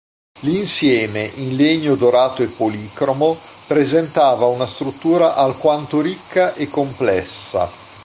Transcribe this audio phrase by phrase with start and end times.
[0.39, 7.69] L'insieme, in legno dorato e policromo, presentava una struttura alquanto ricca e complessa.